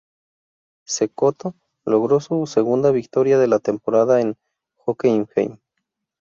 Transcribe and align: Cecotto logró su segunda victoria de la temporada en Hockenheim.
Cecotto 0.87 1.53
logró 1.85 2.19
su 2.21 2.47
segunda 2.47 2.89
victoria 2.89 3.37
de 3.37 3.47
la 3.47 3.59
temporada 3.59 4.19
en 4.19 4.35
Hockenheim. 4.77 5.59